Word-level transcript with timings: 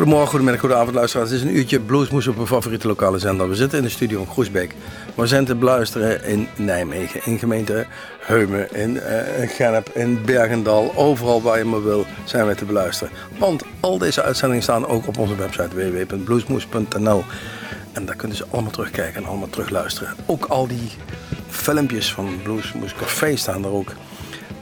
Goedemorgen, 0.00 0.30
goedemiddag, 0.30 0.60
goedenavond 0.60 0.96
luisteraars. 0.96 1.30
Het 1.30 1.40
is 1.40 1.46
een 1.46 1.56
uurtje 1.56 1.80
bluesmoes 1.80 2.26
op 2.26 2.38
een 2.38 2.46
favoriete 2.46 2.86
lokale 2.86 3.18
zender. 3.18 3.48
We 3.48 3.54
zitten 3.54 3.78
in 3.78 3.84
de 3.84 3.90
studio 3.90 4.20
in 4.20 4.26
Groesbeek. 4.26 4.74
We 5.14 5.26
zijn 5.26 5.44
te 5.44 5.54
beluisteren 5.54 6.24
in 6.24 6.48
Nijmegen, 6.56 7.20
in 7.24 7.38
gemeente 7.38 7.86
Heumen, 8.20 8.74
in 8.74 8.94
uh, 8.94 9.02
Gennep, 9.48 9.88
in 9.88 10.24
Bergendal. 10.24 10.92
Overal 10.96 11.42
waar 11.42 11.58
je 11.58 11.64
maar 11.64 11.82
wil 11.82 12.06
zijn 12.24 12.44
wij 12.44 12.54
te 12.54 12.64
beluisteren. 12.64 13.12
Want 13.38 13.62
al 13.80 13.98
deze 13.98 14.22
uitzendingen 14.22 14.62
staan 14.62 14.86
ook 14.86 15.06
op 15.06 15.18
onze 15.18 15.36
website 15.36 15.76
www.bluesmoes.nl. 15.76 17.24
En 17.92 18.06
daar 18.06 18.16
kunnen 18.16 18.36
ze 18.36 18.44
allemaal 18.50 18.72
terugkijken 18.72 19.22
en 19.22 19.28
allemaal 19.28 19.50
terugluisteren. 19.50 20.14
Ook 20.26 20.44
al 20.44 20.66
die 20.66 20.90
filmpjes 21.48 22.12
van 22.12 22.40
Bluesmoes 22.42 22.94
Café 22.94 23.36
staan 23.36 23.64
er 23.64 23.70
ook. 23.70 23.92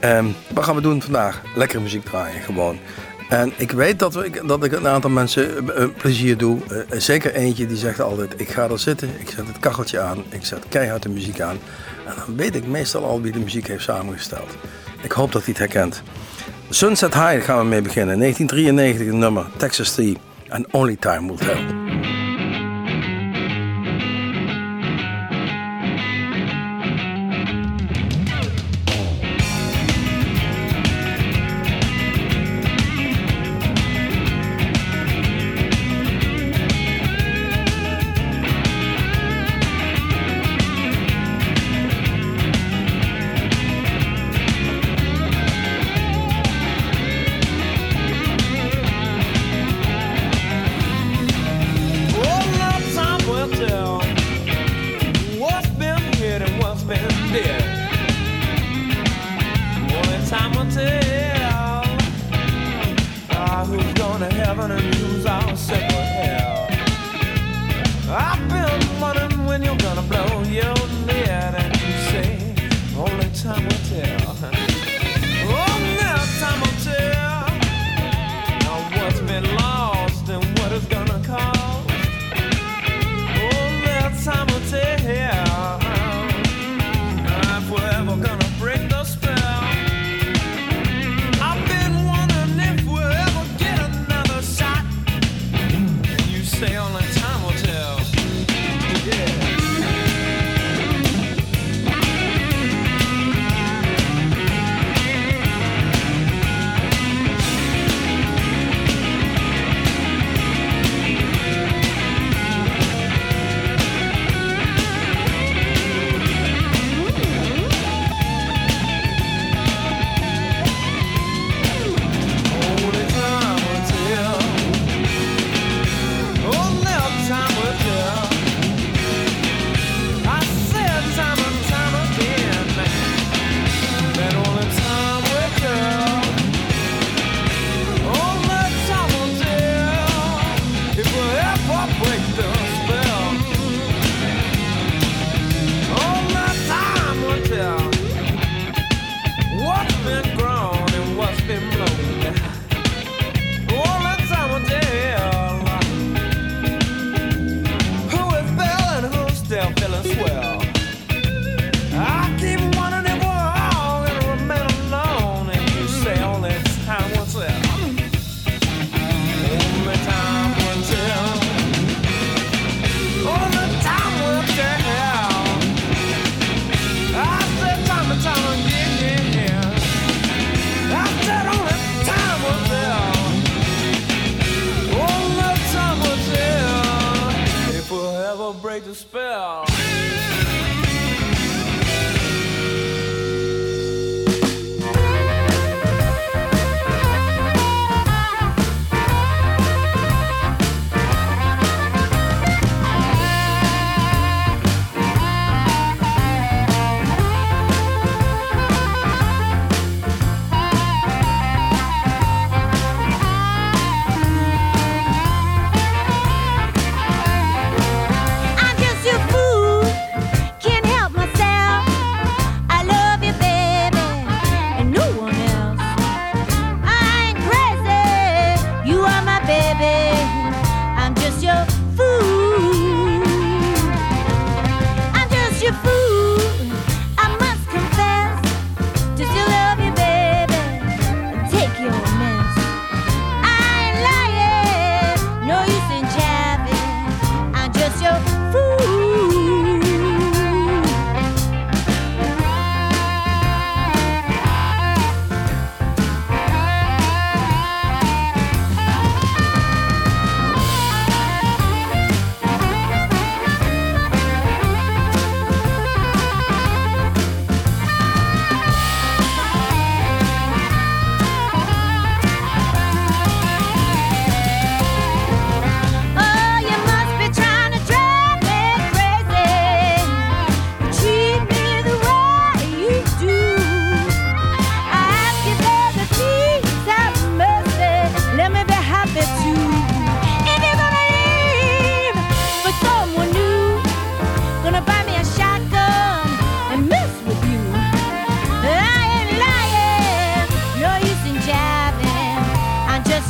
Um, 0.03 0.35
wat 0.53 0.63
gaan 0.63 0.75
we 0.75 0.81
doen 0.81 1.01
vandaag? 1.01 1.41
Lekkere 1.55 1.81
muziek 1.81 2.05
draaien, 2.05 2.41
gewoon. 2.41 2.79
En 3.29 3.53
ik 3.57 3.71
weet 3.71 3.99
dat, 3.99 4.13
we, 4.13 4.41
dat 4.45 4.63
ik 4.63 4.71
een 4.71 4.87
aantal 4.87 5.09
mensen 5.09 5.63
uh, 5.63 5.85
plezier 5.97 6.37
doe. 6.37 6.59
Uh, 6.71 6.99
zeker 6.99 7.33
eentje 7.33 7.67
die 7.67 7.77
zegt 7.77 8.01
altijd: 8.01 8.33
Ik 8.37 8.49
ga 8.49 8.69
er 8.69 8.79
zitten, 8.79 9.09
ik 9.19 9.29
zet 9.29 9.47
het 9.47 9.59
kacheltje 9.59 9.99
aan, 9.99 10.23
ik 10.29 10.45
zet 10.45 10.65
keihard 10.69 11.03
de 11.03 11.09
muziek 11.09 11.41
aan. 11.41 11.57
En 12.07 12.13
dan 12.25 12.35
weet 12.35 12.55
ik 12.55 12.67
meestal 12.67 13.03
al 13.05 13.21
wie 13.21 13.31
de 13.31 13.39
muziek 13.39 13.67
heeft 13.67 13.83
samengesteld. 13.83 14.49
Ik 15.01 15.11
hoop 15.11 15.31
dat 15.31 15.43
hij 15.43 15.53
het 15.57 15.73
herkent. 15.73 16.03
Sunset 16.69 17.13
High 17.13 17.43
gaan 17.43 17.59
we 17.59 17.65
mee 17.65 17.81
beginnen. 17.81 18.19
1993, 18.19 19.19
nummer 19.19 19.45
Texas 19.57 19.91
3 19.91 20.17
and 20.49 20.65
Only 20.71 20.95
Time 20.95 21.27
Will 21.27 21.37
Tell. 21.37 21.88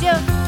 you. 0.02 0.39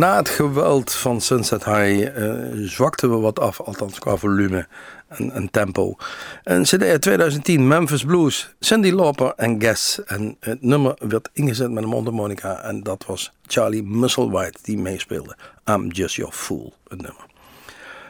Na 0.00 0.16
het 0.16 0.28
geweld 0.28 0.92
van 0.92 1.20
Sunset 1.20 1.64
High 1.64 2.18
uh, 2.18 2.68
zwakten 2.68 3.10
we 3.10 3.16
wat 3.16 3.40
af, 3.40 3.60
althans 3.60 3.98
qua 3.98 4.16
volume 4.16 4.66
en, 5.08 5.30
en 5.32 5.50
tempo. 5.50 5.96
En 6.44 6.62
CD 6.62 6.82
uit 6.82 7.02
2010, 7.02 7.68
Memphis 7.68 8.04
Blues, 8.04 8.54
Cindy 8.60 8.90
Lauper 8.90 9.32
en 9.36 9.60
Guess. 9.60 10.04
En 10.04 10.36
het 10.40 10.62
nummer 10.62 10.94
werd 11.08 11.28
ingezet 11.32 11.70
met 11.70 11.82
een 11.82 11.88
mondharmonica 11.88 12.62
en 12.62 12.82
dat 12.82 13.04
was 13.06 13.32
Charlie 13.46 13.82
Musselwhite 13.82 14.58
die 14.62 14.78
meespeelde. 14.78 15.36
I'm 15.70 15.90
Just 15.90 16.14
Your 16.14 16.32
Fool, 16.32 16.72
het 16.88 17.02
nummer. 17.02 17.24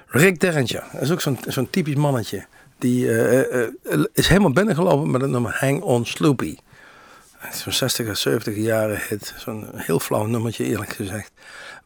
Rick 0.07 0.41
Derrentje, 0.41 0.83
is 1.01 1.11
ook 1.11 1.21
zo'n 1.47 1.71
typisch 1.71 1.95
mannetje. 1.95 2.45
Die 2.79 3.05
uh, 3.05 3.53
uh, 3.53 4.05
is 4.13 4.29
helemaal 4.29 4.53
binnengelopen 4.53 5.11
met 5.11 5.21
het 5.21 5.31
nummer 5.31 5.57
Hang 5.59 5.83
On 5.83 6.07
Sloopy. 6.07 6.57
Zo'n 7.49 7.73
60 7.73 8.17
70 8.17 8.57
jaren 8.57 9.01
hit. 9.09 9.35
Zo'n 9.37 9.69
heel 9.75 10.01
flauw 10.01 10.27
nummertje 10.27 10.65
eerlijk 10.65 10.93
gezegd. 10.93 11.33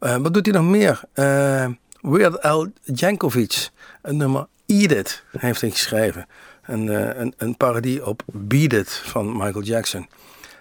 Uh, 0.01 0.17
wat 0.17 0.35
doet 0.35 0.47
hij 0.47 0.55
nog 0.55 0.65
meer? 0.65 1.01
Uh, 1.15 1.67
Weird 2.01 2.43
Al 2.43 2.73
Jankovic. 2.83 3.71
Een 4.03 4.17
nummer 4.17 4.47
Eat 4.67 4.91
It 4.91 5.23
heeft 5.39 5.61
hij 5.61 5.71
geschreven. 5.71 6.27
Een, 6.62 6.87
uh, 6.87 7.17
een, 7.17 7.35
een 7.37 7.56
parodie 7.56 8.06
op 8.06 8.23
Beat 8.27 8.73
It 8.73 8.93
van 9.05 9.33
Michael 9.33 9.62
Jackson. 9.62 10.09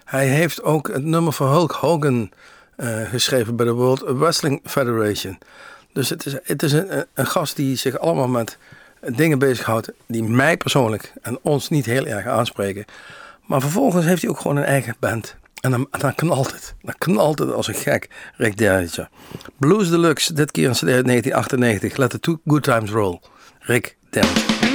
Hij 0.04 0.26
heeft 0.26 0.62
ook 0.62 0.88
het 0.88 1.04
nummer 1.04 1.32
van 1.32 1.48
Hulk 1.48 1.72
Hogan 1.72 2.30
geschreven 3.10 3.56
bij 3.56 3.66
de 3.66 3.72
World 3.72 4.00
Wrestling 4.06 4.60
Federation. 4.64 5.38
Dus 5.92 6.08
het 6.08 6.26
is, 6.26 6.36
het 6.42 6.62
is 6.62 6.72
een, 6.72 7.06
een 7.14 7.26
gast 7.26 7.56
die 7.56 7.76
zich 7.76 7.98
allemaal 7.98 8.28
met 8.28 8.58
dingen 9.00 9.38
bezighoudt 9.38 9.92
die 10.06 10.22
mij 10.22 10.56
persoonlijk 10.56 11.12
en 11.22 11.38
ons 11.42 11.68
niet 11.68 11.84
heel 11.84 12.06
erg 12.06 12.26
aanspreken. 12.26 12.84
Maar 13.46 13.60
vervolgens 13.60 14.04
heeft 14.04 14.22
hij 14.22 14.30
ook 14.30 14.40
gewoon 14.40 14.56
een 14.56 14.64
eigen 14.64 14.96
band. 15.00 15.36
En 15.60 15.70
dan, 15.70 15.88
dan 15.90 16.14
knalt 16.14 16.52
het. 16.52 16.74
Dan 16.82 16.94
knalt 16.98 17.38
het 17.38 17.52
als 17.52 17.68
een 17.68 17.74
gek, 17.74 18.10
Rick 18.36 18.56
Derringer. 18.56 19.08
Blues 19.56 19.90
Deluxe, 19.90 20.32
dit 20.32 20.50
keer 20.50 20.64
in 20.64 20.76
1998. 20.80 21.96
Let 21.96 22.10
the 22.10 22.20
two 22.20 22.40
good 22.46 22.62
times 22.62 22.90
roll. 22.90 23.20
Rick 23.58 23.96
Derringer. 24.10 24.73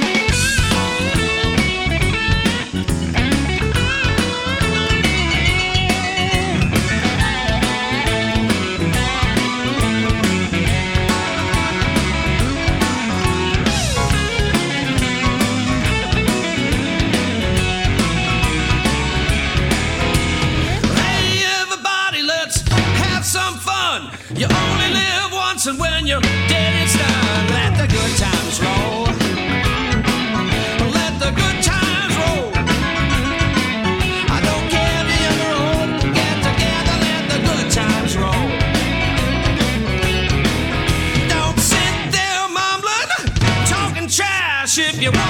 You. 45.02 45.10
wanna 45.12 45.29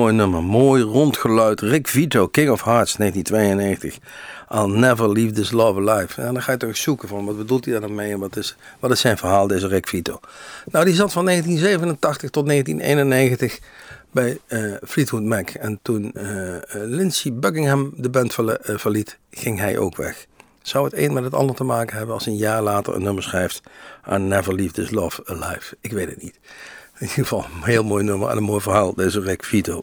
mooi 0.00 0.12
nummer. 0.12 0.42
Mooi 0.42 0.82
rond 0.82 1.16
geluid. 1.16 1.60
Rick 1.60 1.88
Vito, 1.88 2.28
King 2.28 2.50
of 2.50 2.62
Hearts, 2.62 2.96
1992. 2.96 3.98
I'll 4.48 4.78
never 4.78 5.08
leave 5.08 5.32
this 5.32 5.50
love 5.50 5.80
alive. 5.80 6.22
En 6.22 6.32
dan 6.32 6.42
ga 6.42 6.52
je 6.52 6.58
toch 6.58 6.76
zoeken 6.76 7.08
van 7.08 7.24
wat 7.24 7.36
bedoelt 7.36 7.64
hij 7.64 7.72
daar 7.72 7.82
dan 7.82 7.94
mee 7.94 8.12
en 8.12 8.18
wat 8.18 8.36
is, 8.36 8.56
wat 8.78 8.90
is 8.90 9.00
zijn 9.00 9.18
verhaal, 9.18 9.46
deze 9.46 9.66
Rick 9.66 9.88
Vito. 9.88 10.20
Nou, 10.70 10.84
die 10.84 10.94
zat 10.94 11.12
van 11.12 11.24
1987 11.24 12.30
tot 12.30 12.46
1991 12.46 13.58
bij 14.10 14.38
eh, 14.46 14.72
Fleetwood 14.88 15.22
Mac. 15.22 15.50
En 15.50 15.78
toen 15.82 16.12
eh, 16.12 16.56
Lindsey 16.70 17.32
Buckingham 17.32 17.92
de 17.96 18.10
band 18.10 18.34
verliet, 18.62 19.18
ging 19.30 19.58
hij 19.58 19.78
ook 19.78 19.96
weg. 19.96 20.26
Zou 20.62 20.84
het 20.84 20.94
een 20.96 21.12
met 21.12 21.24
het 21.24 21.34
ander 21.34 21.56
te 21.56 21.64
maken 21.64 21.96
hebben 21.96 22.14
als 22.14 22.26
een 22.26 22.36
jaar 22.36 22.62
later 22.62 22.94
een 22.94 23.02
nummer 23.02 23.22
schrijft 23.22 23.62
I'll 24.10 24.18
never 24.18 24.54
leave 24.54 24.72
this 24.72 24.90
love 24.90 25.22
alive? 25.24 25.76
Ik 25.80 25.92
weet 25.92 26.08
het 26.08 26.22
niet. 26.22 26.38
In 27.00 27.08
ieder 27.08 27.22
geval 27.22 27.44
een 27.44 27.62
heel 27.62 27.84
mooi 27.84 28.04
nummer 28.04 28.28
en 28.28 28.36
een 28.36 28.42
mooi 28.42 28.60
verhaal, 28.60 28.94
deze 28.94 29.20
Rick 29.20 29.44
Vito. 29.44 29.82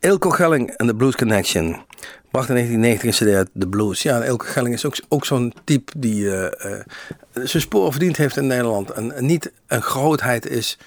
Ilko 0.00 0.30
Gelling 0.30 0.70
en 0.70 0.86
de 0.86 0.94
Blues 0.94 1.16
Connection. 1.16 1.84
Bracht 2.30 2.48
in 2.48 2.54
1990 2.54 3.02
een 3.04 3.26
cd 3.26 3.34
uit, 3.36 3.48
de 3.52 3.68
Blues. 3.68 4.02
Ja, 4.02 4.24
Ilko 4.24 4.46
Gelling 4.48 4.74
is 4.74 4.86
ook, 4.86 4.96
ook 5.08 5.24
zo'n 5.24 5.54
type 5.64 5.92
die 5.96 6.30
eh, 6.30 6.74
eh, 6.74 6.80
zijn 7.32 7.62
spoor 7.62 7.90
verdiend 7.90 8.16
heeft 8.16 8.36
in 8.36 8.46
Nederland. 8.46 8.90
En, 8.90 9.12
en 9.12 9.26
niet 9.26 9.52
een 9.66 9.82
grootheid 9.82 10.46
is 10.46 10.78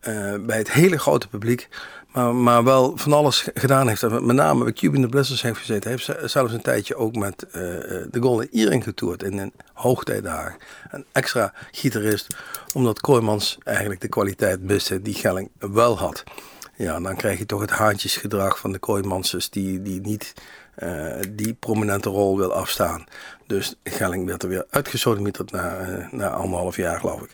eh, 0.00 0.34
bij 0.40 0.58
het 0.58 0.72
hele 0.72 0.98
grote 0.98 1.28
publiek. 1.28 1.68
Maar, 2.18 2.34
maar 2.34 2.64
wel 2.64 2.92
van 2.96 3.12
alles 3.12 3.48
gedaan 3.54 3.88
heeft. 3.88 4.02
Met 4.08 4.36
name 4.36 4.64
bij 4.64 4.72
Cuban 4.72 5.00
the 5.00 5.08
Blizzards 5.08 5.42
heeft 5.42 5.58
gezeten. 5.58 5.90
Heeft 5.90 6.04
ze- 6.04 6.22
zelfs 6.24 6.52
een 6.52 6.62
tijdje 6.62 6.96
ook 6.96 7.14
met 7.16 7.46
eh, 7.52 8.00
eh, 8.00 8.06
de 8.10 8.20
Golden 8.20 8.48
Earring 8.50 8.84
getoerd 8.84 9.22
in 9.22 9.38
een 9.38 9.52
hoogtijdagen. 9.72 10.56
Een 10.90 11.04
extra 11.12 11.52
gitarist, 11.70 12.26
omdat 12.74 13.00
Kooijmans 13.00 13.58
eigenlijk 13.64 14.00
de 14.00 14.08
kwaliteit 14.08 14.62
miste 14.62 15.02
die 15.02 15.14
Gelling 15.14 15.50
wel 15.58 15.98
had. 15.98 16.24
Ja, 16.76 17.00
dan 17.00 17.16
krijg 17.16 17.38
je 17.38 17.46
toch 17.46 17.60
het 17.60 17.70
haantjesgedrag 17.70 18.58
van 18.58 18.72
de 18.72 18.78
Kooijmanses 18.78 19.50
die, 19.50 19.82
die 19.82 20.00
niet 20.00 20.32
eh, 20.74 21.16
die 21.30 21.54
prominente 21.54 22.08
rol 22.08 22.36
wil 22.36 22.52
afstaan. 22.52 23.04
Dus 23.48 23.74
Gelling 23.84 24.26
werd 24.26 24.42
er 24.42 24.48
weer 24.48 24.66
uitgesodemieterd 24.70 25.50
na, 25.50 25.76
eh, 25.78 26.12
na 26.12 26.28
anderhalf 26.28 26.76
jaar, 26.76 27.00
geloof 27.00 27.20
ik. 27.22 27.30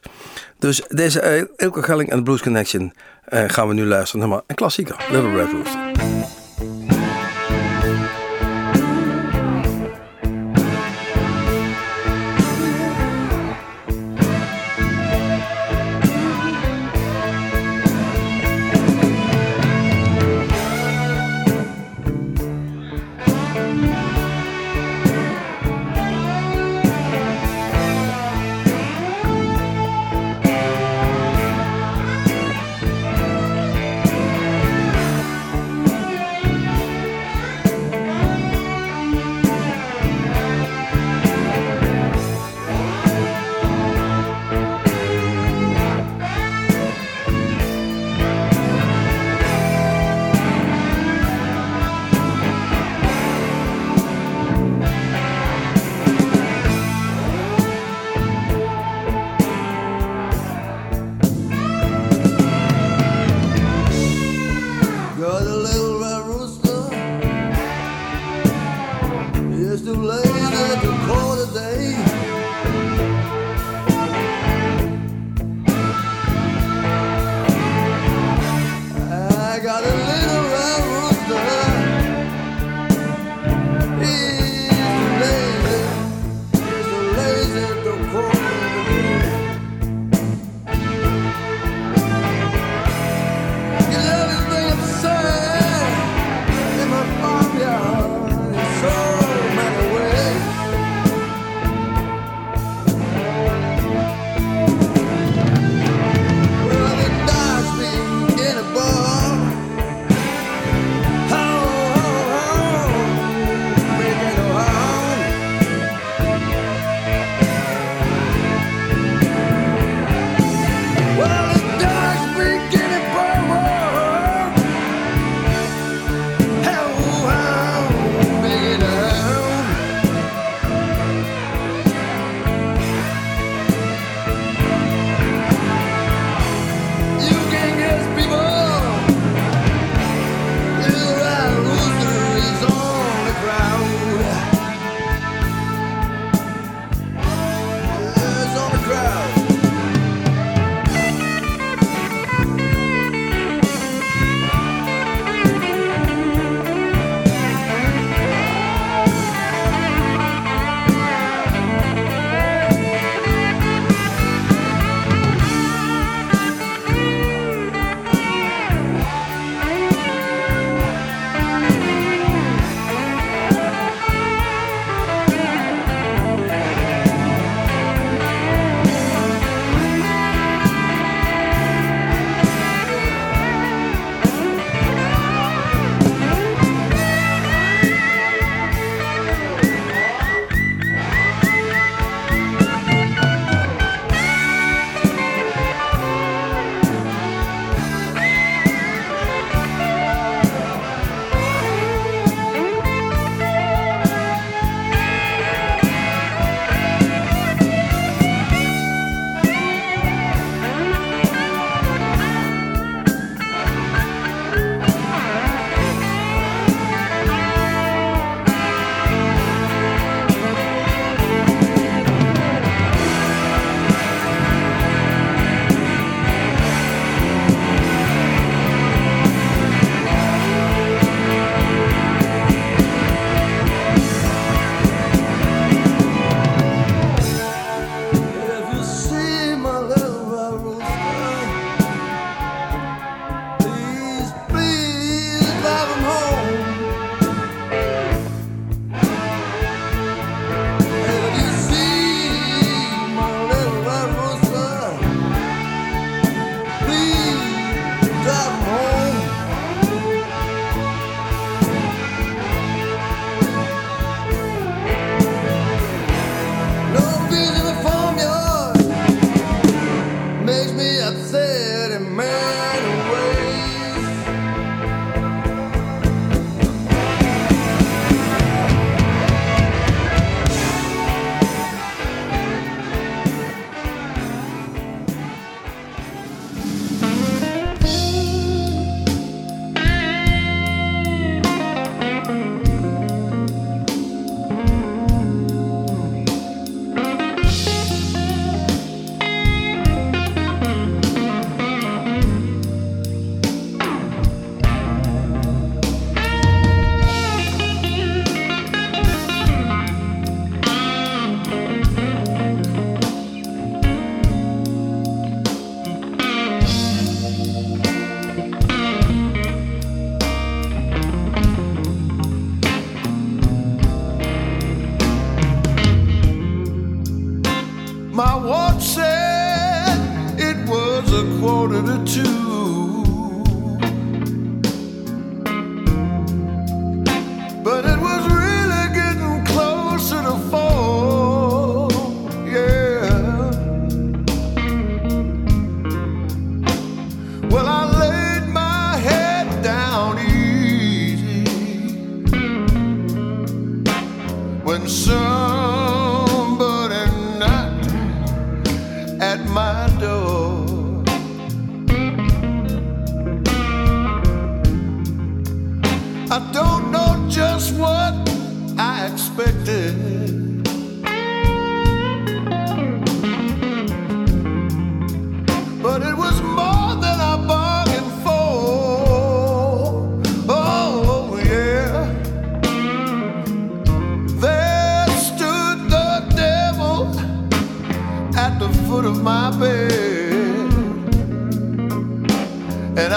Dus 0.59 0.83
deze 0.89 1.39
uh, 1.39 1.45
Ilke 1.57 1.83
Gelling 1.83 2.11
en 2.11 2.17
de 2.17 2.23
Blues 2.23 2.43
Connection 2.43 2.93
uh, 3.29 3.45
gaan 3.47 3.69
we 3.69 3.75
nu 3.75 3.85
luisteren 3.85 4.29
naar 4.29 4.41
een 4.47 4.57
klassieker, 4.57 5.07
Little 5.11 5.35
Red 5.35 5.51
Rooster. 5.51 6.94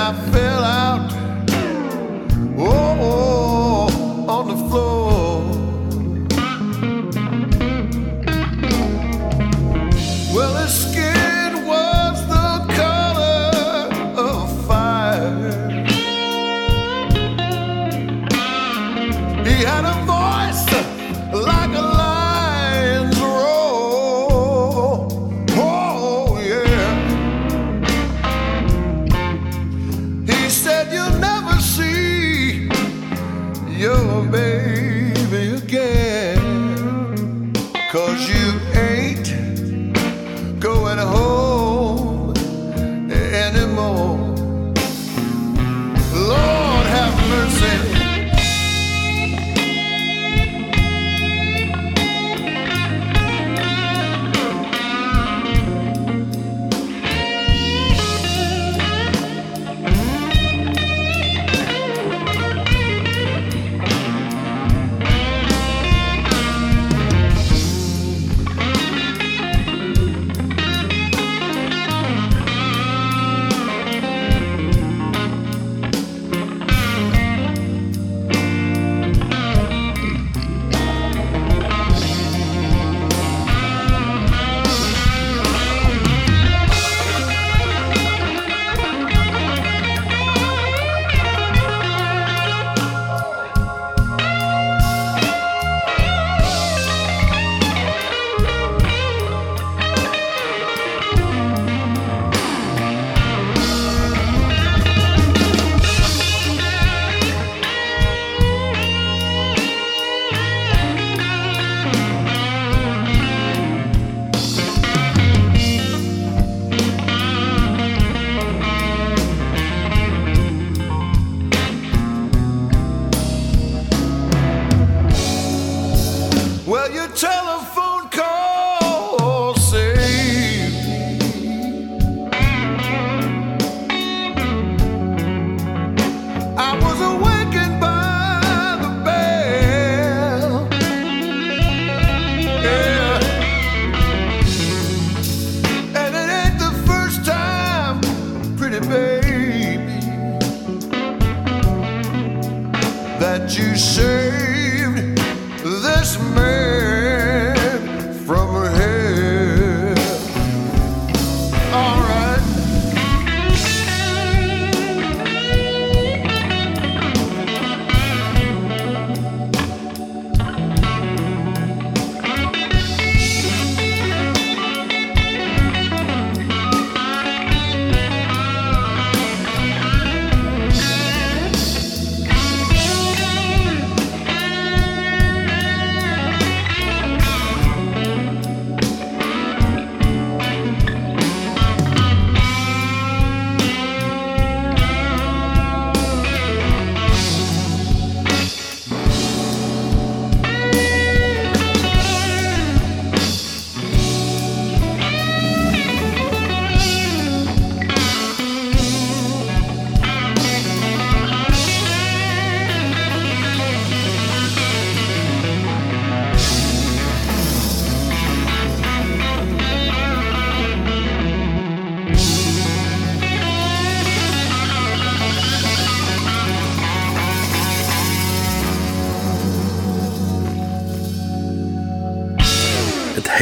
And 0.08 0.47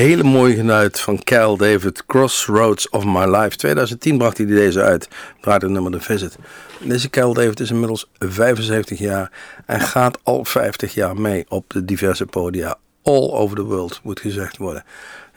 hele 0.06 0.24
mooie 0.24 0.56
geluid 0.56 1.00
van 1.00 1.24
Cal 1.24 1.58
David, 1.58 2.06
Crossroads 2.06 2.90
of 2.90 3.06
My 3.06 3.26
Life. 3.26 3.56
2010 3.56 4.18
bracht 4.18 4.38
hij 4.38 4.46
deze 4.46 4.82
uit, 4.82 5.08
draaide 5.42 5.70
nummer 5.70 5.92
The 5.92 6.00
Visit. 6.00 6.36
Deze 6.80 7.10
Cal 7.10 7.34
David 7.34 7.60
is 7.60 7.70
inmiddels 7.70 8.10
75 8.18 9.00
jaar 9.00 9.32
en 9.66 9.80
gaat 9.80 10.18
al 10.24 10.46
50 10.46 10.94
jaar 10.94 11.22
mee 11.22 11.46
op 11.48 11.70
de 11.70 11.86
diverse 11.86 12.26
podia. 12.26 12.78
All 13.04 13.32
over 13.32 13.56
the 13.56 13.64
world, 13.64 14.00
moet 14.04 14.20
gezegd 14.20 14.58
worden. 14.58 14.84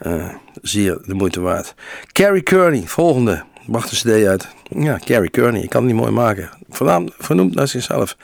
Uh, 0.07 0.35
zeer 0.63 0.99
de 1.05 1.15
moeite 1.15 1.41
waard. 1.41 1.75
Carrie 2.13 2.43
Kearney, 2.43 2.83
volgende. 2.87 3.45
Bracht 3.67 3.91
een 3.91 3.97
cd 3.97 4.27
uit. 4.27 4.49
Ja, 4.63 4.99
Carrie 5.05 5.31
Kearney, 5.31 5.63
ik 5.63 5.69
kan 5.69 5.83
het 5.83 5.93
niet 5.93 6.01
mooi 6.01 6.13
maken. 6.13 6.51
Vernoemd 7.19 7.55
naar 7.55 7.69
zichzelf. 7.69 8.17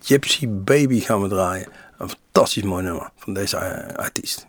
Gypsy 0.00 0.48
Baby 0.48 1.00
gaan 1.00 1.22
we 1.22 1.28
draaien. 1.28 1.68
Een 1.98 2.08
fantastisch 2.08 2.62
mooi 2.62 2.84
nummer 2.84 3.10
van 3.16 3.34
deze 3.34 3.56
uh, 3.56 3.94
artiest. 3.96 4.46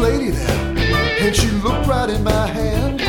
Lady 0.00 0.30
there, 0.30 0.76
and 1.20 1.36
she 1.36 1.50
looked 1.62 1.86
right 1.86 2.08
in 2.08 2.24
my 2.24 2.46
hand. 2.46 3.00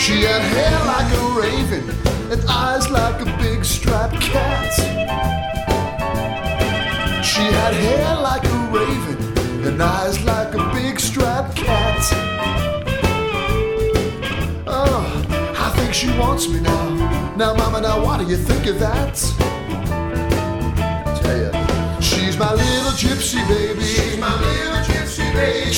She 0.00 0.22
had 0.22 0.42
hair 0.42 0.78
like 0.92 1.10
a 1.20 1.24
raven 1.40 1.84
and 2.32 2.42
eyes 2.48 2.90
like 2.90 3.20
a 3.20 3.26
big 3.36 3.64
striped 3.64 4.20
cat. 4.20 4.72
She 7.22 7.42
had 7.42 7.74
hair 7.74 8.16
like 8.16 8.44
a 8.44 8.58
raven 8.72 9.18
and 9.66 9.82
eyes 9.82 10.18
like 10.24 10.54
a 10.54 10.72
big 10.74 10.98
striped 10.98 11.56
cat. 11.56 12.00
Oh, 14.66 15.54
I 15.58 15.70
think 15.76 15.92
she 15.94 16.08
wants 16.18 16.48
me 16.48 16.60
now. 16.60 17.34
Now, 17.36 17.54
Mama, 17.54 17.80
now 17.80 18.04
what 18.04 18.18
do 18.20 18.26
you 18.26 18.36
think 18.36 18.66
of 18.66 18.78
that? 18.78 19.14
Tell 21.20 21.38
ya, 21.42 22.00
She's 22.00 22.36
my 22.38 22.52
little 22.52 22.92
gypsy 22.92 23.46
baby. 23.46 23.81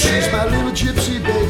She's 0.04 0.30
my 0.30 0.44
little 0.44 0.70
gypsy 0.70 1.18
baby. 1.24 1.43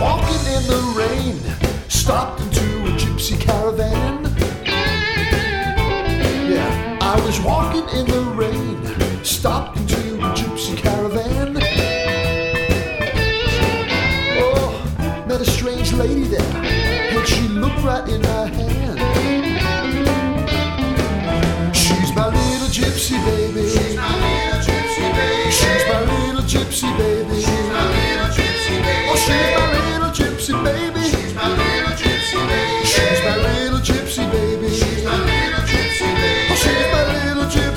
Walking 0.00 0.44
in 0.54 0.62
the 0.66 0.94
rain, 0.96 1.36
stopped 1.88 2.40
into 2.40 2.60
a 2.60 2.90
gypsy 2.96 3.38
caravan. 3.40 4.24
Yeah, 6.48 6.98
I 7.00 7.20
was 7.26 7.40
walking 7.40 7.88
in 7.98 8.06
the 8.06 8.22
rain, 8.36 9.24
stopped 9.24 9.77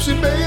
she 0.01 0.13
made 0.15 0.40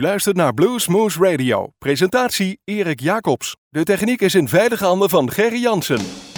U 0.00 0.02
luistert 0.02 0.36
naar 0.36 0.54
Bluesmoose 0.54 1.18
Radio. 1.18 1.68
Presentatie 1.78 2.60
Erik 2.64 3.00
Jacobs. 3.00 3.56
De 3.68 3.82
techniek 3.82 4.20
is 4.20 4.34
in 4.34 4.48
veilige 4.48 4.84
handen 4.84 5.10
van 5.10 5.30
Gerry 5.30 5.60
Jansen. 5.60 6.29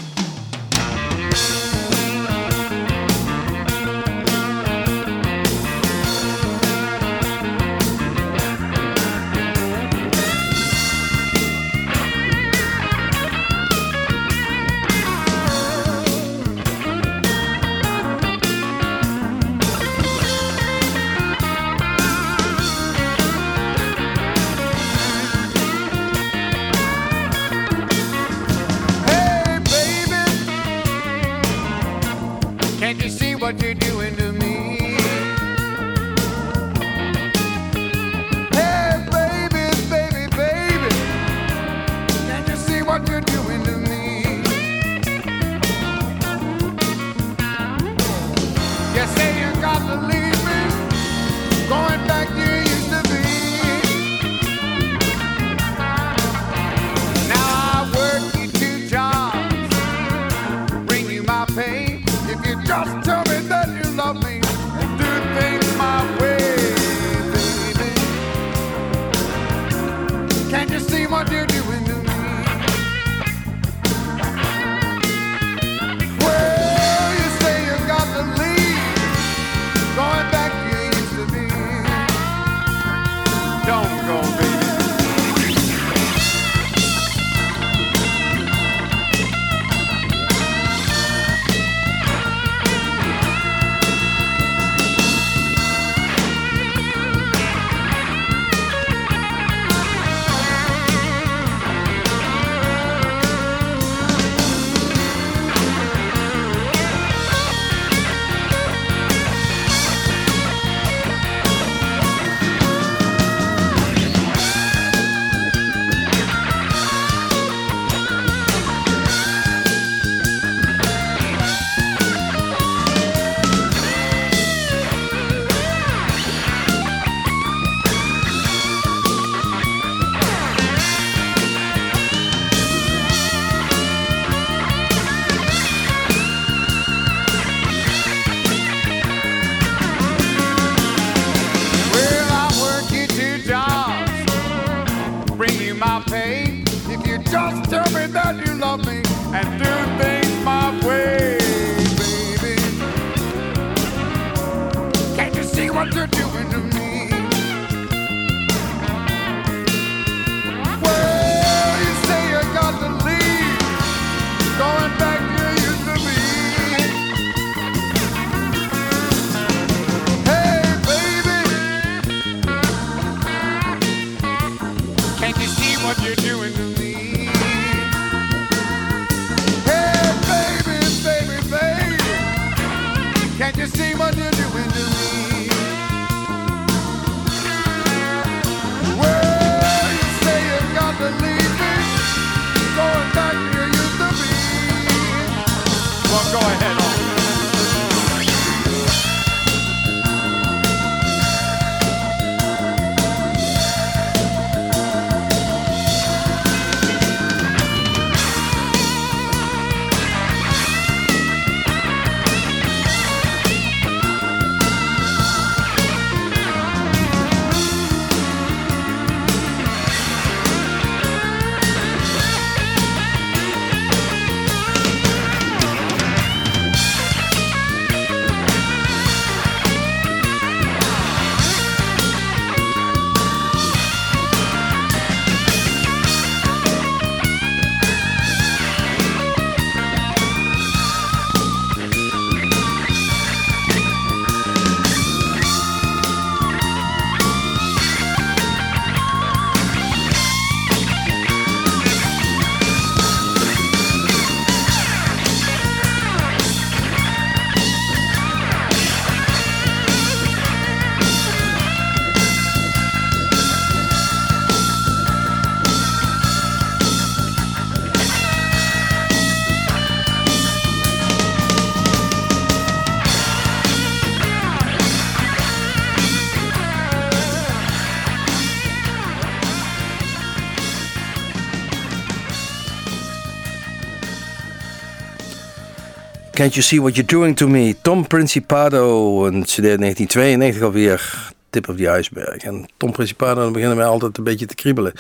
Can't 286.43 286.55
You 286.55 286.67
See 286.67 286.81
What 286.81 286.97
You're 286.97 287.13
Doing 287.13 287.37
To 287.37 287.49
Me? 287.49 287.77
Tom 287.83 288.07
Principado, 288.07 289.27
een 289.27 289.43
CD 289.43 289.63
1992 289.63 290.63
alweer. 290.63 291.33
Tip 291.51 291.69
of 291.69 291.77
the 291.77 291.99
iceberg. 291.99 292.43
En 292.43 292.67
Tom 292.77 292.93
Principado, 292.93 293.43
dan 293.43 293.53
beginnen 293.53 293.77
wij 293.77 293.87
altijd 293.87 294.19
een 294.19 294.25
beetje 294.25 294.47
te 294.47 294.55
kriebelen. 294.55 294.93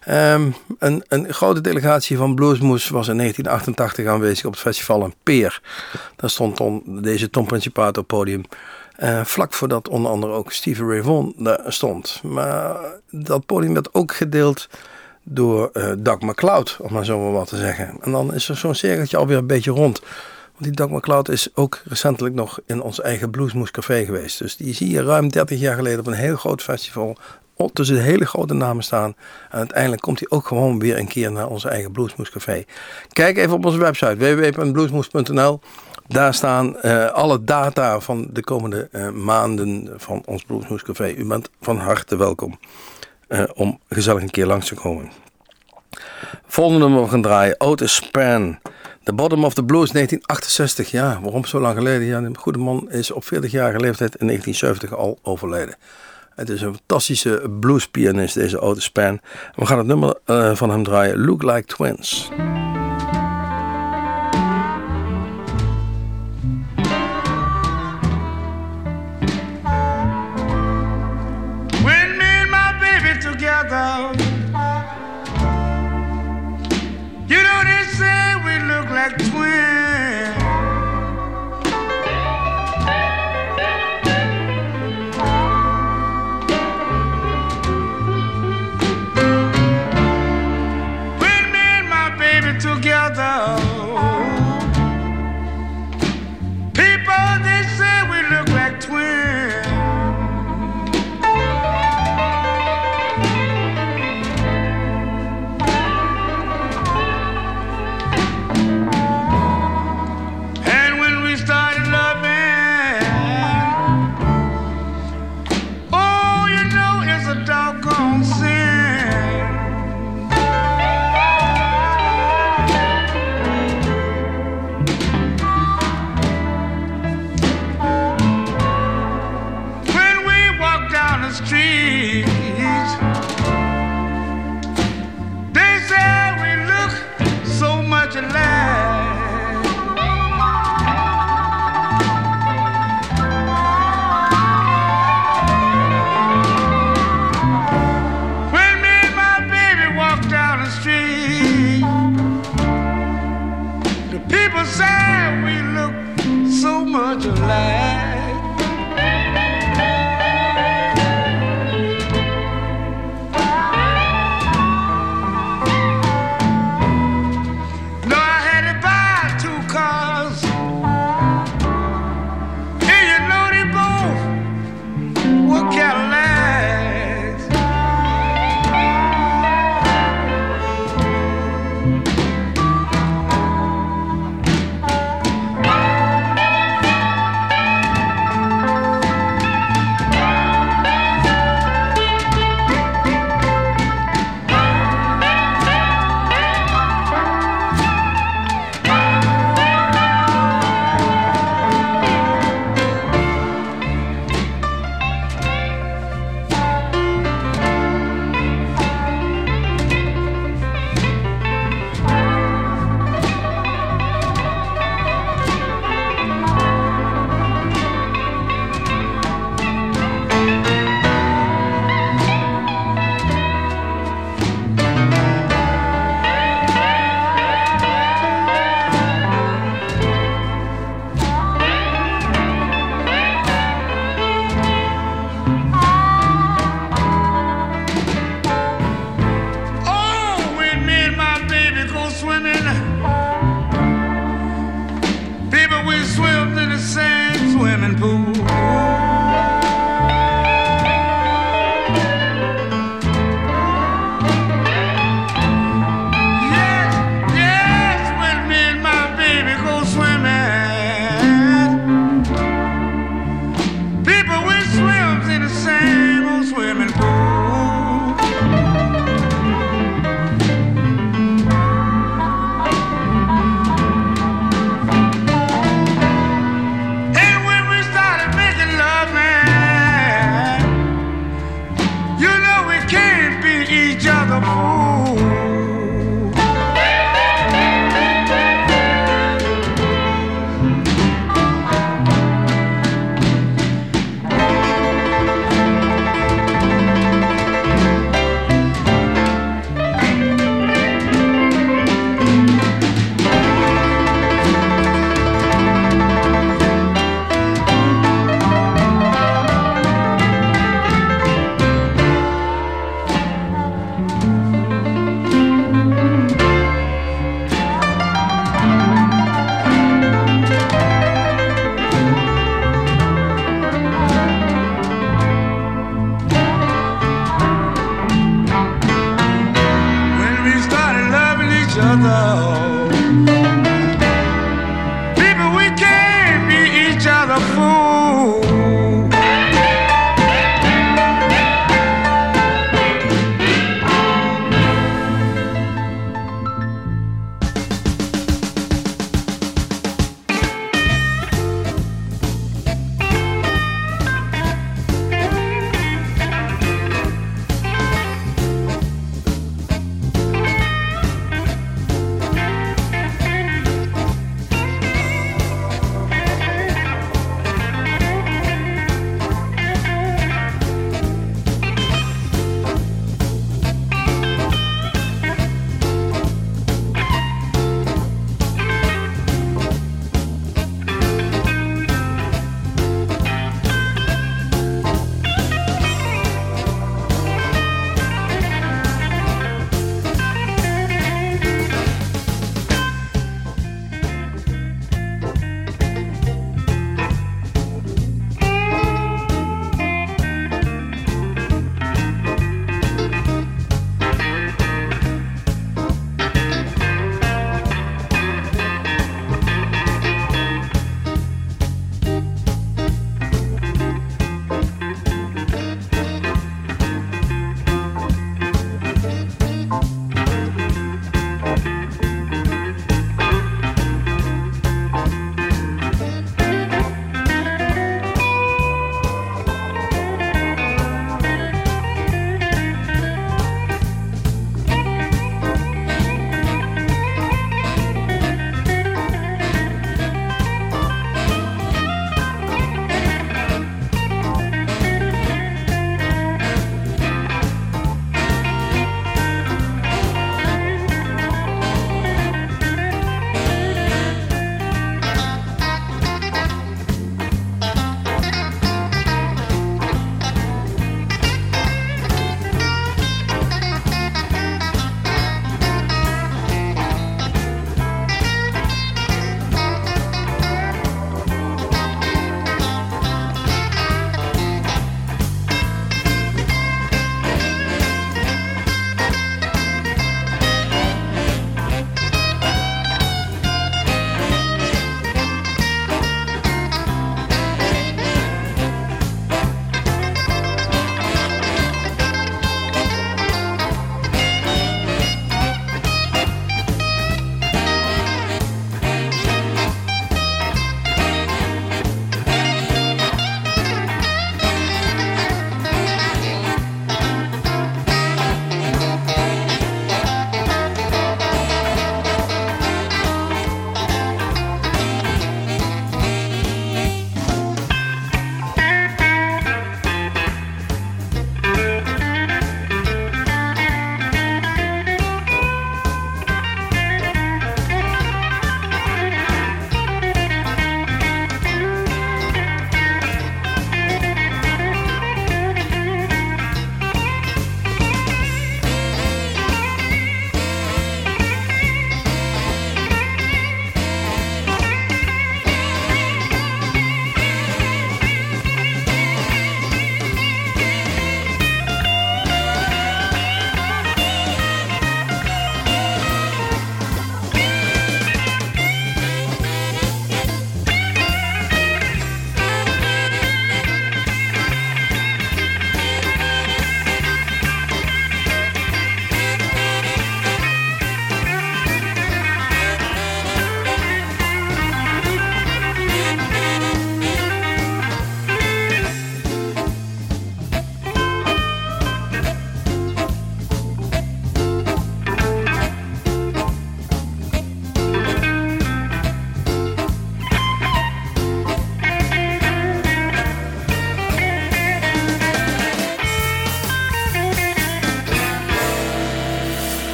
Ehm, 0.00 0.50
een, 0.78 1.04
een, 1.08 1.32
grote 1.32 1.60
delegatie 1.60 2.16
van 2.16 2.34
Bluesmoes 2.34 2.88
was 2.88 3.08
in 3.08 3.16
1988 3.16 4.06
aanwezig 4.06 4.44
op 4.44 4.52
het 4.52 4.60
festival 4.60 5.04
in 5.04 5.14
Peer. 5.22 5.60
Daar 6.16 6.30
stond 6.30 6.60
deze 7.02 7.30
Tom 7.30 7.46
Principato 7.46 8.02
podium 8.02 8.42
Uh, 9.02 9.24
vlak 9.24 9.52
voordat 9.52 9.88
onder 9.88 10.10
andere 10.10 10.32
ook 10.32 10.52
Steven 10.52 10.88
Ray 10.88 11.02
Vaughan 11.02 11.34
stond. 11.66 12.20
Maar 12.22 12.76
dat 13.10 13.46
podium 13.46 13.72
werd 13.72 13.94
ook 13.94 14.14
gedeeld 14.14 14.68
door 15.22 15.70
uh, 15.72 15.92
Doug 15.98 16.20
McCloud, 16.20 16.76
om 16.80 16.92
maar 16.92 17.04
zo 17.04 17.18
maar 17.18 17.32
wat 17.32 17.48
te 17.48 17.56
zeggen. 17.56 17.96
En 18.00 18.10
dan 18.10 18.34
is 18.34 18.48
er 18.48 18.56
zo'n 18.56 18.74
cirkeltje 18.74 19.16
alweer 19.16 19.36
een 19.36 19.46
beetje 19.46 19.70
rond. 19.70 20.00
Die 20.58 20.72
Doug 20.72 20.90
McCloud 20.90 21.28
is 21.28 21.48
ook 21.54 21.80
recentelijk 21.84 22.34
nog 22.34 22.58
in 22.66 22.82
ons 22.82 23.00
eigen 23.00 23.30
Bluesmoes 23.30 23.70
Café 23.70 24.04
geweest. 24.04 24.38
Dus 24.38 24.56
die 24.56 24.74
zie 24.74 24.90
je 24.90 25.02
ruim 25.02 25.28
30 25.28 25.58
jaar 25.58 25.74
geleden 25.74 26.00
op 26.00 26.06
een 26.06 26.12
heel 26.12 26.36
groot 26.36 26.62
festival 26.62 27.16
tussen 27.72 27.96
de 27.96 28.02
hele 28.02 28.26
grote 28.26 28.54
namen 28.54 28.84
staan. 28.84 29.14
En 29.50 29.58
uiteindelijk 29.58 30.02
komt 30.02 30.18
hij 30.18 30.28
ook 30.30 30.46
gewoon 30.46 30.78
weer 30.78 30.98
een 30.98 31.08
keer 31.08 31.32
naar 31.32 31.48
ons 31.48 31.64
eigen 31.64 31.92
Bluesmoes 31.92 32.30
Café. 32.30 32.64
Kijk 33.08 33.36
even 33.36 33.52
op 33.52 33.64
onze 33.64 33.78
website 33.78 34.16
www.bluesmoes.nl. 34.16 35.60
Daar 36.06 36.34
staan 36.34 36.76
eh, 36.76 37.06
alle 37.06 37.44
data 37.44 38.00
van 38.00 38.28
de 38.32 38.44
komende 38.44 38.88
eh, 38.92 39.10
maanden 39.10 39.92
van 39.96 40.22
ons 40.24 40.42
Bluesmoes 40.42 40.82
Café. 40.82 41.14
U 41.16 41.24
bent 41.24 41.50
van 41.60 41.78
harte 41.78 42.16
welkom 42.16 42.58
eh, 43.28 43.42
om 43.54 43.80
gezellig 43.88 44.22
een 44.22 44.30
keer 44.30 44.46
langs 44.46 44.66
te 44.66 44.74
komen. 44.74 45.10
Volgende 46.46 46.84
nummer 46.84 47.02
we 47.02 47.08
gaan 47.08 47.22
draaien, 47.22 47.60
Otis 47.60 47.94
Span. 47.94 48.58
The 49.08 49.14
Bottom 49.14 49.44
of 49.44 49.54
the 49.54 49.64
Blues 49.64 49.90
1968. 49.90 50.90
Ja, 50.90 51.20
waarom 51.22 51.44
zo 51.44 51.60
lang 51.60 51.76
geleden? 51.76 52.06
Ja, 52.06 52.20
de 52.20 52.30
goede 52.38 52.58
man 52.58 52.90
is 52.90 53.10
op 53.10 53.24
40-jarige 53.24 53.80
leeftijd 53.80 54.16
in 54.16 54.26
1970 54.26 54.94
al 54.94 55.18
overleden. 55.22 55.76
Het 56.34 56.48
is 56.48 56.60
een 56.60 56.74
fantastische 56.74 57.50
bluespianist, 57.60 58.34
deze 58.34 58.60
Otis 58.60 58.84
Span. 58.84 59.20
We 59.54 59.66
gaan 59.66 59.78
het 59.78 59.86
nummer 59.86 60.18
eh, 60.24 60.54
van 60.54 60.70
hem 60.70 60.84
draaien, 60.84 61.24
Look 61.24 61.42
Like 61.42 61.64
Twins. 61.64 62.30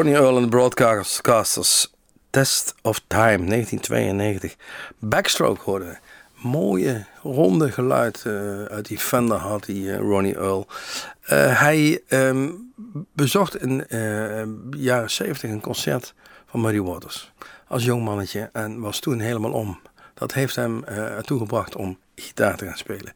Ronnie 0.00 0.14
Earl 0.14 0.36
and 0.36 0.50
the 0.50 0.56
Broadcasters. 0.56 1.86
Test 2.30 2.74
of 2.82 3.00
Time, 3.08 3.46
1992. 3.46 4.56
Backstroke 4.98 5.60
hoorden 5.62 5.88
we. 5.88 5.98
Mooie, 6.48 7.04
ronde 7.22 7.72
geluid 7.72 8.22
eh, 8.26 8.64
uit 8.64 8.86
die 8.86 8.98
Fender 8.98 9.36
had 9.36 9.64
die 9.64 9.92
eh, 9.92 9.98
Ronnie 9.98 10.34
Earl. 10.34 10.66
Eh, 11.20 11.60
hij 11.60 12.02
ehm, 12.08 12.48
bezocht 13.12 13.56
in 13.56 13.78
de 13.78 14.76
jaren 14.76 15.10
70 15.10 15.50
een 15.50 15.60
concert 15.60 16.14
van 16.46 16.60
Muddy 16.60 16.80
Waters. 16.80 17.32
Als 17.68 17.84
jong 17.84 18.04
mannetje 18.04 18.48
en 18.52 18.80
was 18.80 18.98
toen 18.98 19.20
helemaal 19.20 19.52
om. 19.52 19.80
Dat 20.14 20.32
heeft 20.32 20.56
hem 20.56 20.84
ertoe 20.84 21.38
gebracht 21.38 21.76
om 21.76 21.98
gitaar 22.14 22.56
te 22.56 22.64
gaan 22.66 22.78
spelen. 22.78 23.12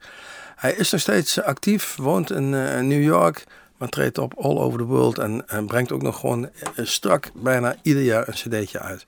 Hij 0.56 0.72
is 0.72 0.90
nog 0.90 1.00
steeds 1.00 1.42
actief, 1.42 1.96
woont 1.96 2.30
in 2.30 2.50
New 2.88 3.02
York 3.02 3.44
maar 3.76 3.88
treedt 3.88 4.18
op 4.18 4.34
all 4.38 4.58
over 4.58 4.78
the 4.78 4.84
world 4.84 5.18
en, 5.18 5.48
en 5.48 5.66
brengt 5.66 5.92
ook 5.92 6.02
nog 6.02 6.20
gewoon 6.20 6.44
eh, 6.44 6.84
strak 6.84 7.30
bijna 7.34 7.74
ieder 7.82 8.02
jaar 8.02 8.28
een 8.28 8.34
cd'tje 8.34 8.78
uit. 8.78 9.06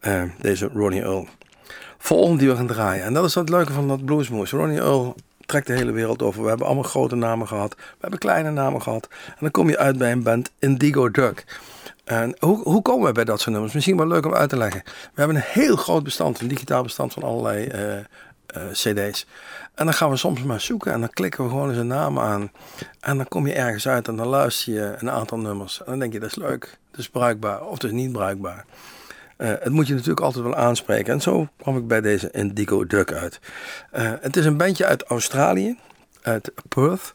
Eh, 0.00 0.22
deze 0.40 0.70
Ronnie 0.74 1.02
Earl. 1.02 1.28
Volgende 1.98 2.38
die 2.38 2.48
we 2.48 2.56
gaan 2.56 2.66
draaien. 2.66 3.04
En 3.04 3.12
dat 3.12 3.24
is 3.24 3.34
het 3.34 3.48
leuke 3.48 3.72
van 3.72 3.88
dat 3.88 4.04
bluesmoes. 4.04 4.50
Ronnie 4.50 4.78
Earl 4.78 5.14
trekt 5.46 5.66
de 5.66 5.72
hele 5.72 5.92
wereld 5.92 6.22
over. 6.22 6.42
We 6.42 6.48
hebben 6.48 6.66
allemaal 6.66 6.84
grote 6.84 7.14
namen 7.14 7.48
gehad. 7.48 7.74
We 7.74 7.96
hebben 8.00 8.18
kleine 8.18 8.50
namen 8.50 8.82
gehad. 8.82 9.08
En 9.26 9.36
dan 9.40 9.50
kom 9.50 9.68
je 9.68 9.78
uit 9.78 9.98
bij 9.98 10.12
een 10.12 10.22
band 10.22 10.50
Indigo 10.58 11.10
Duck. 11.10 11.44
En 12.04 12.36
hoe, 12.38 12.62
hoe 12.62 12.82
komen 12.82 13.06
we 13.06 13.12
bij 13.12 13.24
dat 13.24 13.40
soort 13.40 13.50
nummers? 13.50 13.74
Misschien 13.74 13.96
wel 13.96 14.06
leuk 14.06 14.26
om 14.26 14.34
uit 14.34 14.48
te 14.48 14.56
leggen. 14.56 14.82
We 14.84 15.10
hebben 15.14 15.36
een 15.36 15.42
heel 15.46 15.76
groot 15.76 16.02
bestand, 16.02 16.40
een 16.40 16.48
digitaal 16.48 16.82
bestand 16.82 17.12
van 17.12 17.22
allerlei 17.22 17.66
eh, 17.66 17.98
cd's. 18.72 19.26
En 19.74 19.84
dan 19.84 19.94
gaan 19.94 20.10
we 20.10 20.16
soms 20.16 20.42
maar 20.42 20.60
zoeken 20.60 20.92
en 20.92 21.00
dan 21.00 21.10
klikken 21.10 21.44
we 21.44 21.50
gewoon 21.50 21.68
eens 21.68 21.78
een 21.78 21.86
naam 21.86 22.18
aan. 22.18 22.52
En 23.00 23.16
dan 23.16 23.28
kom 23.28 23.46
je 23.46 23.52
ergens 23.52 23.88
uit 23.88 24.08
en 24.08 24.16
dan 24.16 24.26
luister 24.26 24.72
je 24.72 24.94
een 24.98 25.10
aantal 25.10 25.38
nummers. 25.38 25.78
En 25.78 25.84
dan 25.86 25.98
denk 25.98 26.12
je, 26.12 26.20
dat 26.20 26.30
is 26.30 26.36
leuk, 26.36 26.78
dat 26.90 27.00
is 27.00 27.08
bruikbaar 27.08 27.62
of 27.62 27.78
dat 27.78 27.90
is 27.90 27.96
niet 27.96 28.12
bruikbaar. 28.12 28.64
Eh, 29.40 29.48
het 29.48 29.68
moet 29.68 29.86
je 29.86 29.92
natuurlijk 29.92 30.20
altijd 30.20 30.44
wel 30.44 30.56
aanspreken. 30.56 31.12
En 31.12 31.20
zo 31.20 31.48
kwam 31.56 31.76
ik 31.76 31.86
bij 31.86 32.00
deze 32.00 32.30
Indigo 32.30 32.86
Duck 32.86 33.12
uit. 33.12 33.40
Eh, 33.90 34.12
het 34.20 34.36
is 34.36 34.44
een 34.44 34.56
bandje 34.56 34.86
uit 34.86 35.02
Australië, 35.02 35.78
uit 36.22 36.52
Perth. 36.68 37.14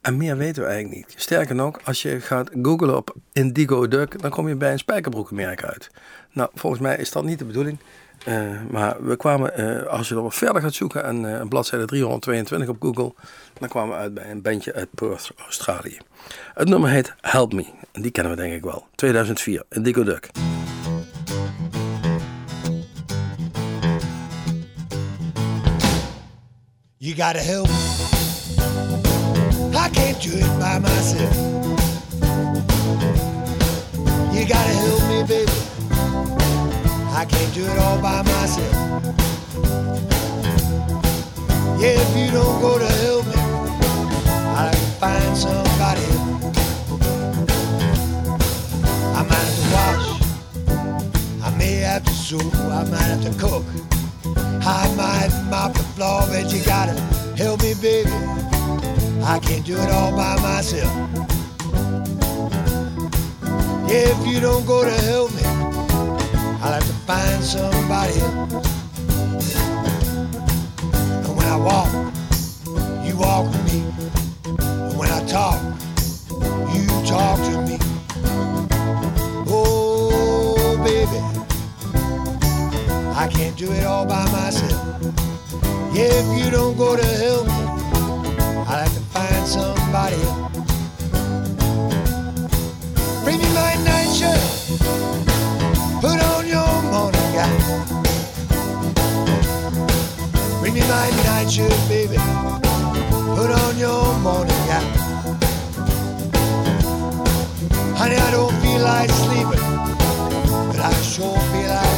En 0.00 0.16
meer 0.16 0.36
weten 0.36 0.62
we 0.62 0.68
eigenlijk 0.68 0.96
niet. 0.96 1.20
Sterker 1.20 1.54
nog, 1.54 1.78
als 1.84 2.02
je 2.02 2.20
gaat 2.20 2.50
googlen 2.62 2.96
op 2.96 3.16
Indigo 3.32 3.88
Duck, 3.88 4.22
dan 4.22 4.30
kom 4.30 4.48
je 4.48 4.54
bij 4.54 4.72
een 4.72 4.78
spijkerbroekenmerk 4.78 5.64
uit. 5.64 5.90
Nou, 6.32 6.50
volgens 6.54 6.82
mij 6.82 6.96
is 6.96 7.12
dat 7.12 7.24
niet 7.24 7.38
de 7.38 7.44
bedoeling. 7.44 7.78
Eh, 8.24 8.60
maar 8.70 9.04
we 9.04 9.16
kwamen, 9.16 9.54
eh, 9.54 9.86
als 9.86 10.08
je 10.08 10.14
er 10.14 10.22
wat 10.22 10.34
verder 10.34 10.62
gaat 10.62 10.74
zoeken, 10.74 11.04
en 11.04 11.22
uh, 11.22 11.42
bladzijde 11.48 11.84
322 11.84 12.68
op 12.68 12.76
Google, 12.82 13.14
dan 13.58 13.68
kwamen 13.68 13.96
we 13.96 14.00
uit 14.00 14.14
bij 14.14 14.30
een 14.30 14.42
bandje 14.42 14.74
uit 14.74 14.88
Perth, 14.94 15.30
Australië. 15.36 15.98
Het 16.54 16.68
nummer 16.68 16.90
heet 16.90 17.14
Help 17.20 17.52
Me. 17.52 17.64
En 17.92 18.02
die 18.02 18.10
kennen 18.10 18.36
we 18.36 18.42
denk 18.42 18.54
ik 18.54 18.62
wel. 18.62 18.86
2004, 18.94 19.62
Indigo 19.68 20.02
Duck. 20.02 20.30
You 26.96 27.14
gotta 27.14 27.40
help. 27.40 27.68
I 29.72 29.88
can't 29.92 30.22
do 30.22 30.30
it 30.30 30.58
by 30.58 30.78
myself. 30.78 31.36
You 34.32 34.46
gotta 34.46 34.72
help 34.72 35.08
me, 35.08 35.24
baby. 35.26 36.49
I 37.20 37.26
can't 37.26 37.52
do 37.52 37.62
it 37.66 37.76
all 37.76 38.00
by 38.00 38.22
myself. 38.22 38.74
Yeah, 41.78 42.00
if 42.00 42.16
you 42.16 42.30
don't 42.32 42.62
go 42.62 42.78
to 42.78 42.86
help 43.04 43.26
me, 43.26 43.34
I'll 44.56 44.72
find 44.98 45.36
somebody. 45.36 46.08
I 49.12 49.22
might 49.28 49.36
have 49.36 49.56
to 49.60 49.66
wash. 49.76 50.08
I 51.44 51.54
may 51.58 51.74
have 51.84 52.04
to 52.04 52.10
sew. 52.10 52.38
I 52.38 52.84
might 52.88 53.10
have 53.12 53.22
to 53.24 53.38
cook. 53.38 53.66
I 54.64 54.88
might 54.96 55.30
mop 55.50 55.74
the 55.74 55.82
floor, 55.92 56.22
but 56.26 56.50
you 56.50 56.64
gotta 56.64 56.98
help 57.36 57.60
me, 57.62 57.74
baby. 57.82 58.10
I 59.24 59.38
can't 59.42 59.66
do 59.66 59.76
it 59.76 59.90
all 59.90 60.16
by 60.16 60.36
myself. 60.40 60.90
Yeah, 63.90 64.08
if 64.08 64.26
you 64.26 64.40
don't 64.40 64.64
go 64.64 64.84
to 64.84 65.02
help 65.02 65.34
me, 65.34 65.59
I'll 66.70 66.80
have 66.80 66.86
to 66.86 66.92
find 67.04 67.42
somebody 67.42 68.12
else. 68.20 68.64
And 71.26 71.36
when 71.36 71.46
I 71.48 71.56
walk, 71.56 71.90
you 73.04 73.16
walk 73.18 73.50
with 73.50 73.64
me. 73.72 73.80
And 74.46 74.96
when 74.96 75.10
I 75.10 75.20
talk, 75.26 75.60
you 76.72 76.86
talk 77.04 77.40
to 77.40 77.60
me. 77.66 77.76
Oh, 79.48 80.78
baby. 80.84 81.18
I 83.16 83.26
can't 83.26 83.56
do 83.56 83.72
it 83.72 83.84
all 83.84 84.06
by 84.06 84.24
myself. 84.30 85.02
Yeah, 85.92 86.22
if 86.22 86.44
you 86.44 86.52
don't 86.52 86.76
go 86.76 86.94
to 86.94 87.04
help 87.04 87.46
me, 87.48 87.64
I'll 88.68 88.78
have 88.78 88.94
to 88.94 89.00
find 89.10 89.44
somebody 89.44 90.14
else. 90.22 90.52
Bring 93.24 93.38
me 93.40 93.48
my 93.54 93.74
nightshirt, 93.82 94.38
Bring 100.60 100.74
me 100.74 100.80
my 100.80 101.10
nightshirt, 101.24 101.78
baby, 101.88 102.16
put 103.36 103.50
on 103.50 103.78
your 103.78 104.18
morning 104.18 104.60
gown. 104.66 104.90
Honey, 107.96 108.16
I 108.16 108.30
don't 108.30 108.54
feel 108.62 108.80
like 108.80 109.10
sleeping, 109.10 109.64
but 110.68 110.80
I 110.80 110.92
sure 111.02 111.38
feel 111.52 111.68
like 111.68 111.89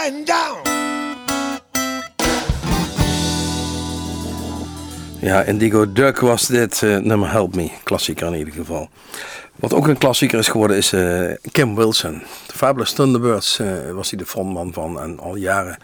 lying 0.00 0.26
down. 0.26 0.68
Ja, 5.20 5.42
Indigo 5.42 5.92
Duck 5.92 6.20
was 6.20 6.46
dit 6.46 6.82
eh, 6.82 6.96
nummer 6.96 7.30
Help 7.30 7.54
Me. 7.54 7.70
Klassieker 7.82 8.26
in 8.26 8.38
ieder 8.38 8.54
geval. 8.54 8.88
Wat 9.56 9.74
ook 9.74 9.86
een 9.86 9.98
klassieker 9.98 10.38
is 10.38 10.48
geworden 10.48 10.76
is 10.76 10.92
eh, 10.92 11.34
Kim 11.52 11.74
Wilson. 11.74 12.22
De 12.46 12.52
Fabulous 12.54 12.92
Thunderbirds 12.92 13.58
eh, 13.58 13.90
was 13.92 14.10
hij 14.10 14.18
de 14.18 14.26
frontman 14.26 14.72
van. 14.72 15.00
En 15.00 15.18
al 15.18 15.36
jaren 15.36 15.78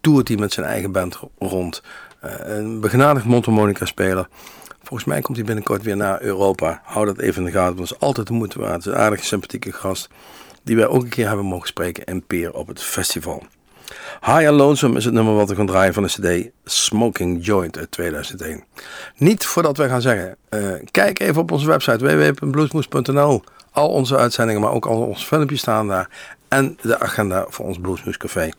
toert 0.00 0.28
hij 0.28 0.36
met 0.36 0.52
zijn 0.52 0.66
eigen 0.66 0.92
band 0.92 1.18
rond. 1.38 1.82
Een 2.20 2.80
begenadigd 2.80 3.24
mondharmonica 3.24 3.84
speler. 3.84 4.28
Volgens 4.82 5.08
mij 5.08 5.20
komt 5.20 5.36
hij 5.36 5.46
binnenkort 5.46 5.82
weer 5.82 5.96
naar 5.96 6.22
Europa. 6.22 6.80
Hou 6.84 7.06
dat 7.06 7.18
even 7.18 7.38
in 7.38 7.44
de 7.44 7.58
gaten, 7.58 7.76
want 7.76 7.88
dat 7.88 7.98
is 7.98 8.06
altijd 8.06 8.26
de 8.26 8.32
moeite 8.32 8.58
waard. 8.58 8.84
Het 8.84 8.94
een 8.94 9.00
aardige, 9.00 9.24
sympathieke 9.24 9.72
gast. 9.72 10.08
Die 10.66 10.76
wij 10.76 10.86
ook 10.86 11.02
een 11.02 11.08
keer 11.08 11.26
hebben 11.26 11.46
mogen 11.46 11.68
spreken 11.68 12.04
in 12.04 12.26
Peer 12.26 12.52
op 12.52 12.66
het 12.66 12.82
festival. 12.82 13.42
High 14.20 14.48
and 14.48 14.58
Lonesome 14.58 14.96
is 14.96 15.04
het 15.04 15.14
nummer 15.14 15.34
wat 15.34 15.48
we 15.48 15.54
gaan 15.54 15.66
draaien 15.66 15.94
van 15.94 16.02
de 16.02 16.08
CD 16.08 16.50
Smoking 16.64 17.46
Joint 17.46 17.78
uit 17.78 17.90
2001. 17.90 18.64
Niet 19.16 19.44
voordat 19.44 19.76
wij 19.76 19.88
gaan 19.88 20.00
zeggen, 20.00 20.36
eh, 20.48 20.60
kijk 20.90 21.20
even 21.20 21.42
op 21.42 21.50
onze 21.50 21.66
website 21.66 22.04
www.bluesmoes.nl. 22.04 23.42
Al 23.70 23.88
onze 23.88 24.16
uitzendingen, 24.16 24.60
maar 24.60 24.72
ook 24.72 24.86
al 24.86 25.02
onze 25.02 25.26
filmpjes 25.26 25.60
staan 25.60 25.88
daar. 25.88 26.10
En 26.48 26.78
de 26.82 26.98
agenda 27.00 27.46
voor 27.48 27.66
ons 27.66 27.78
Bluesmoes 27.78 28.16
Café. 28.16 28.50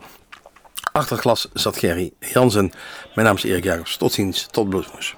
Achter 0.91 1.18
glas 1.18 1.49
zat 1.53 1.78
Gerry 1.78 2.12
Jansen. 2.20 2.72
Mijn 3.16 3.28
naam 3.28 3.36
is 3.36 3.43
Erik 3.43 3.64
Jacobs. 3.64 3.97
Tot 3.97 4.14
ziens, 4.14 4.47
tot 4.51 4.70
Bluesmoes. 4.70 5.16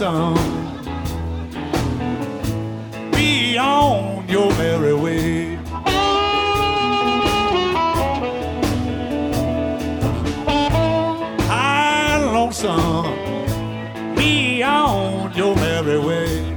Lonesome. 0.00 0.34
Be 3.12 3.56
on 3.56 4.28
your 4.28 4.50
merry 4.56 4.94
way. 4.94 5.56
High 11.48 12.16
and 12.16 12.26
lonesome. 12.34 14.14
Be 14.16 14.62
on 14.62 15.32
your 15.34 15.56
merry 15.56 15.98
way. 15.98 16.56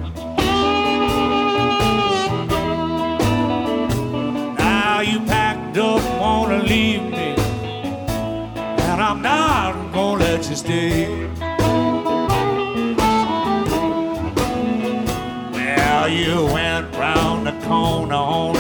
Now 4.57 4.99
you 5.01 5.19
packed 5.21 5.77
up, 5.77 6.01
wanna 6.19 6.61
leave 6.63 7.03
me. 7.03 7.35
And 8.89 9.01
I'm 9.01 9.21
not 9.21 9.93
gonna 9.93 10.23
let 10.23 10.49
you 10.49 10.55
stay. 10.57 11.38
On 17.71 18.55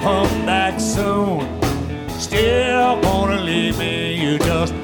come 0.00 0.46
back 0.46 0.80
soon. 0.80 1.46
Still 2.18 3.00
gonna 3.00 3.40
leave 3.40 3.78
me, 3.78 4.14
you 4.14 4.38
just 4.38 4.74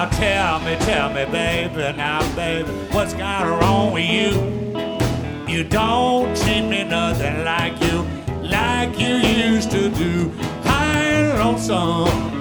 now 0.00 0.08
tell 0.08 0.60
me, 0.60 0.76
tell 0.76 1.08
me, 1.10 1.26
baby, 1.26 1.94
now, 1.94 2.20
baby, 2.34 2.70
what's 2.90 3.12
got 3.12 3.44
wrong 3.60 3.92
with 3.92 4.08
you? 4.08 4.30
You 5.46 5.62
don't 5.62 6.34
treat 6.34 6.62
me 6.62 6.84
nothing 6.84 7.44
like 7.44 7.78
you, 7.82 8.06
like 8.40 8.98
you 8.98 9.16
used 9.16 9.70
to 9.72 9.90
do. 9.90 10.30
High 10.62 11.36
lonesome, 11.38 12.40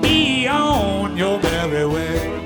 be 0.00 0.48
on 0.48 1.18
your 1.18 1.38
merry 1.42 1.86
way. 1.86 2.40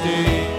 Well, 0.00 0.57